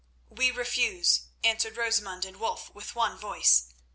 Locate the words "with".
2.73-2.95